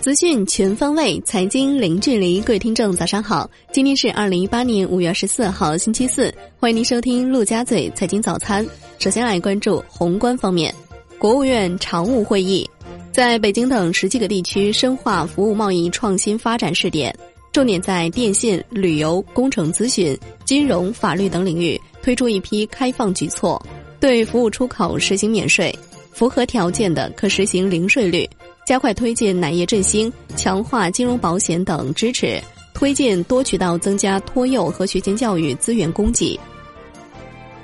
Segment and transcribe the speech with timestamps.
[0.00, 2.40] 资讯全方位，财经零距离。
[2.40, 3.48] 各位听众，早上好！
[3.72, 6.32] 今天是二零一八年五月二十四号，星期四。
[6.58, 8.66] 欢迎您收听陆家嘴财经早餐。
[8.98, 10.74] 首先来关注宏观方面，
[11.18, 12.68] 国务院常务会议
[13.12, 17.14] 在北京等十几个地区深化服务贸易创新发展试点，
[17.52, 23.62] 重点在电信、旅游、工程咨询、金融、法律等领域推出一批开放举措，
[24.00, 25.76] 对服务出口实行免税，
[26.18, 28.28] 符合条件的可实行零税率。
[28.66, 32.42] 加快推进奶业振兴，强化金融保险等支持，
[32.74, 36.36] 推进多渠道增加托幼和学前教育资源供给。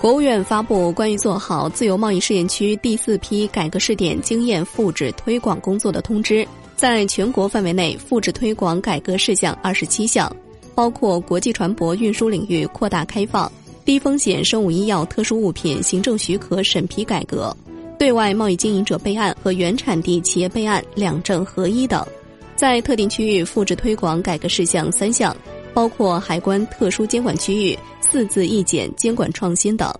[0.00, 10.34] 国务院发布关于做好自由贸易试验区第四批改革试点经验复制推广工作的通知，在全国范围内复制推广改革事项二十七项，
[10.72, 13.50] 包括国际船舶运输领域扩大开放、
[13.84, 17.54] 低风险生物医药特殊物品行政许可审批改革。
[17.98, 22.06] 对外贸易经营者备案和原产地企业备案两证合一等，
[22.54, 25.34] 在特定区域复制推广改革事项三项，
[25.72, 29.92] 包括海关特殊监管区域、四字一检监管创新等。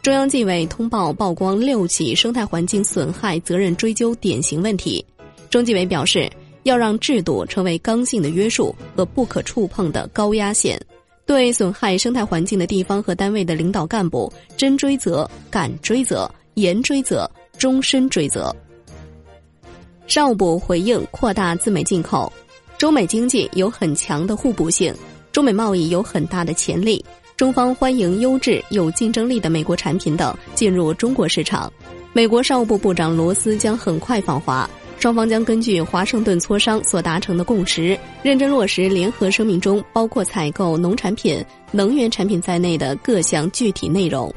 [0.00, 5.04] 中央纪委通报曝光六起生态环境损害责任追究典型问题，
[5.50, 6.30] 中纪委表示，
[6.62, 10.80] 要让制度成为刚性的约束和不可触碰的高压线。
[11.28, 18.50] 对损害生态环境的地方和单位的领导干部，真追责、敢追责、严追责、终身追责。
[20.06, 22.32] 商务部回应扩大自美进口，
[22.78, 24.92] 中美经济有很强的互补性，
[25.30, 27.04] 中美贸易有很大的潜力，
[27.36, 31.70] 中方欢迎优质有竞争力的美国产品等进入中国市场。
[32.14, 34.68] 美国商务部部长罗斯将很快访华。
[34.98, 44.34] 双方将根据华盛顿磋商所达成的共识，认真落实联合声明中包括采购农产品、能源产品在内的各项具体内容。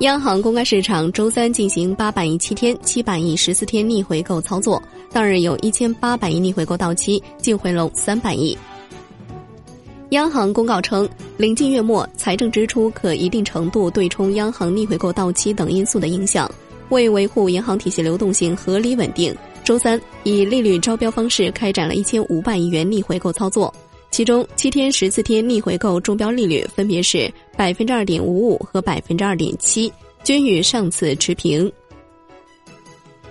[0.00, 8.56] 央行公开市场周三进行八百亿七天、七百亿十四天逆回购操作，当日有一千八百亿逆回购到期，净回笼三百亿。
[10.10, 11.08] 央行公告称，
[11.38, 16.50] 临近月末，财政支出可一定程度对冲央行逆回购到期等因素的影响。
[16.90, 19.34] 为维护银行体系流动性合理稳定，
[19.64, 23.72] 周三以利率招标方式开展了一千五百亿元逆回购操作，
[24.10, 29.92] 其中七天、十四天逆回购中标利率分别是百分之二点五五和百分之二点七，
[30.24, 31.70] 均与上次持平。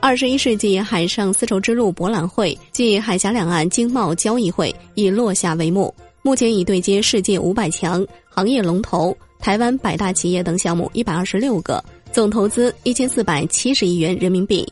[0.00, 11.82] 二十一世纪海上丝绸之路博览会暨海峡两岸经贸交易会已落下帷幕，目前已对接世界五百强、行业龙头、台湾百大企业等项目一百二十六个。
[12.14, 14.64] 总投资一千四百七十亿元人民币。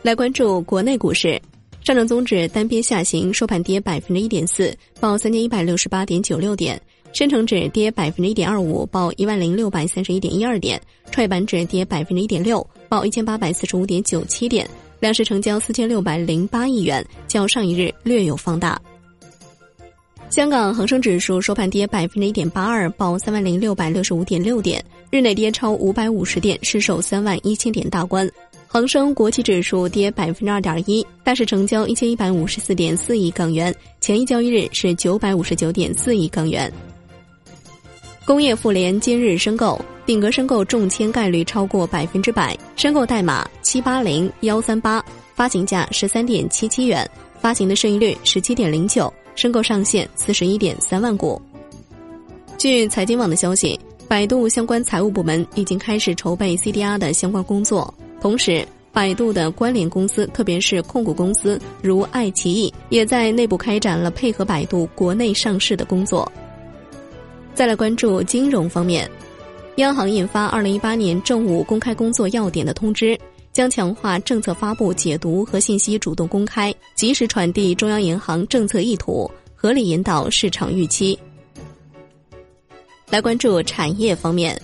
[0.00, 1.38] 来关注国内股市，
[1.84, 6.74] 上证综指单边下行，收盘跌百分之一点四，报三千一百六十八点九六点；
[7.12, 10.80] 深成指跌百分之一点二五，报一万零六百三十一点一二点；
[11.10, 14.66] 创业板指跌百分之一点六，报一千八百四十五点九七点。
[15.00, 18.80] 两市成交四千六百零八亿元，较上一日略有放大。
[20.30, 28.30] 香港恒生指数收盘跌百分之一点八二，报三万零六百六十五点六点，日内跌超五百五十点，失守三万一千点大关。
[28.66, 36.70] 恒生国企指数跌百分之二点一，大市成交一千一百五十四点四亿港元，前一交易日是九百五十九点四亿港元。
[38.26, 45.02] 工业妇联今日申购，顶格申购中签概率超过百分之百，申购代码七八零幺三八，
[45.34, 49.10] 发行价十三点七七元，发行的市盈率十七点零九。
[49.38, 51.40] 申购上限四十一点三万股。
[52.56, 53.78] 据财经网的消息，
[54.08, 66.30] 百度相关财务部门已经开始筹备 CDR 的相关工作，同时，百度的关联公司，特别是控股公司如爱奇艺，也在内部开展了配合百度国内上市的工作。
[67.54, 69.08] 再来关注金融方面，
[69.76, 73.16] 央行印发二零一八年政务公开工作要点的通知。
[73.58, 81.18] 将强化政策发布、解读和信息主动公开，及时传递中央银行政策意图，合理引导市场预期。
[83.10, 84.56] 来关注产业方面，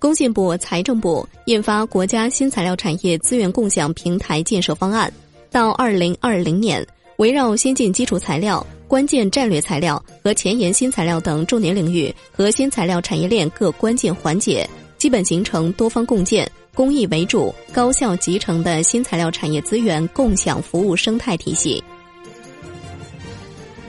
[0.00, 5.12] 工信部、财政部印发国家新材料产业资源共享平台建设方案，
[5.48, 6.84] 到二零二零年，
[7.18, 14.68] 围绕先进基础材料、关键战略材料和前沿新材料等重点领域和新材料产业链各关键环节，
[14.98, 16.50] 基本形成多方共建。
[16.74, 21.82] 公益为主、高效集成的新材料产业资源共享服务生态体系。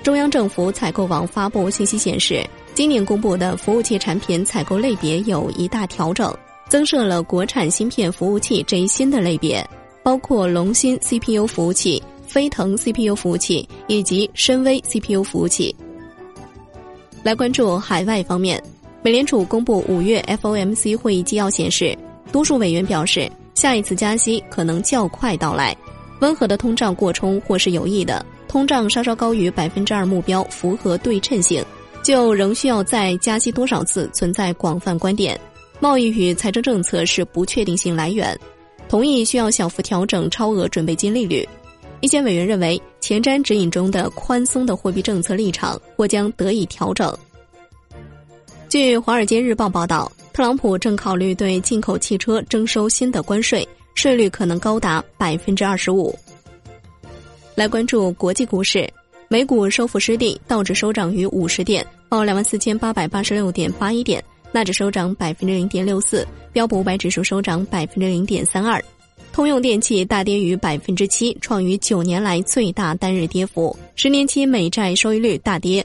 [0.00, 6.32] 中央政府采购网发布信息显示，今年公布的服务器产品采购类别有一大调整，
[6.68, 9.68] 增设了国产芯片服务器这一新的类别，
[10.04, 15.74] 包括龙芯 CPU 服务器、飞腾 CPU 服务器以及深威 CPU 服务器。
[17.24, 18.62] 来关注海外方面，
[19.02, 21.98] 美联储公布五月 FOMC 会议纪要显示。
[22.30, 25.76] 多数委员表示，下一次加息可能较快到来。
[26.20, 31.64] 温和的通胀过冲或是有益的，通胀稍稍高于百分之二目标符合对称性，
[32.02, 35.38] 就仍需要再加息多少次存在广泛观点。
[35.80, 38.36] 贸易与财政政策是不确定性来源，
[38.88, 41.48] 同意需要小幅调整超额准备金利率。
[42.00, 47.16] 一些委员认为，前瞻指引中的宽松的货币政策立场或将得以调整。
[48.68, 53.66] 据《华尔街日报》报道，特朗普正考虑对进口汽车征收新的关税。
[53.96, 56.16] 税率可能高达百分之二十五。
[57.56, 58.88] 来关注国际股市，
[59.26, 68.80] 美股收复失地，道指收涨逾五十点，报两万四千八百八十六点八一点；纳指收涨百分之零点六四，标普五百指数收涨百分之零点三二。
[69.32, 73.76] 通用电气大跌逾百分之七，创于九年来最大单日跌幅。
[73.96, 75.84] 十年期美债收益率大跌。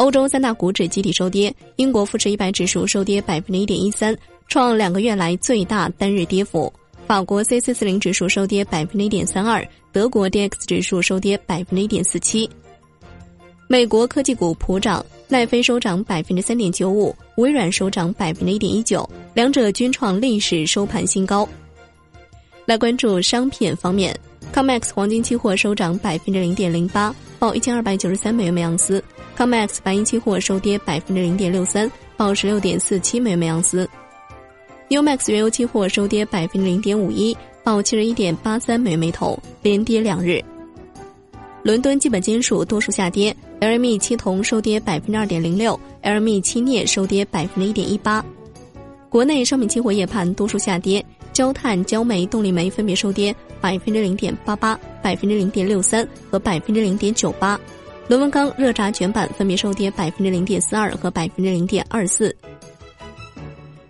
[0.00, 4.16] 欧洲三大股指集体收跌，英国富时一百指数收跌百分之一点一三，
[4.48, 6.72] 创两个月来最大单日跌幅。
[7.06, 9.62] 法国 C 四四零指数收跌百分之一点三二，
[9.92, 12.48] 德国 D X 指数收跌百分之一点四七。
[13.68, 21.46] 美国科技股普涨，奈飞收涨百分之三点九五，微软收涨百分之一点一九，两者均创历史收盘新高。
[22.64, 24.18] 来关注商品方面
[24.54, 29.02] ，COMEX 黄金期货收涨百分之零点零八，报一千二百九十三美元每盎司
[29.36, 33.88] ；COMEX 白银期货收跌百分之零点六三，报十六点四七美元每盎司。
[34.90, 40.42] Umax 原油期货收跌百分之零点五一，报七十一点八三美元每桶，连跌两日。
[41.62, 48.24] 伦敦基本金属多数下跌，LME 期铜收跌百分之二点零六，LME 期镍收跌百分之一点一八。
[49.08, 57.60] 国内商品期货夜盘多数下跌，焦炭、焦煤、动力煤分别收跌百分之零点八八、百分之零点六三和百分之零点九八。
[58.08, 62.34] 螺纹钢、热轧卷板分别收跌百分之零点四二和百分之零点二四。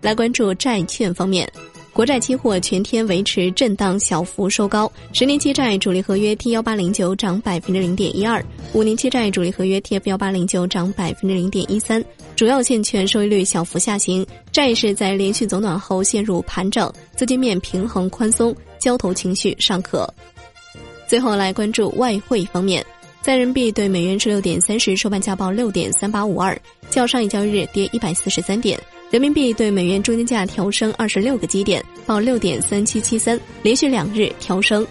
[0.00, 1.48] 来关注债券方面，
[1.92, 12.04] 国债期货全天维持震荡小幅收高，十年期债主力合约 T 幺八零九涨百分之零点一二，五年期债主力合约 TF 幺八零九涨百分之零点一三，
[12.36, 20.08] 主要现券收益率小幅下行，债市在连续走暖后陷入盘整，资金面平衡宽松，交投情绪尚可。
[21.06, 22.84] 最后来关注外汇方面，
[23.22, 26.58] 在人民币对美元十六点三十收盘价报六点三八五二，
[26.90, 28.78] 较上一交易日跌一百四十三点。
[29.10, 34.86] 人民币对美元中间价调升二十六个基点，报六点三七七三，连续两日调升。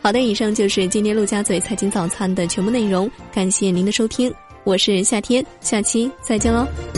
[0.00, 4.32] 好的，以上就是今天陆家嘴财经早餐的全部内容，感谢您的收听，
[4.62, 6.95] 我是夏天，下期再见喽。